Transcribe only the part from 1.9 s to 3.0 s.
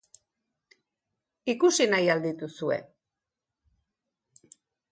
nahi al dituzue?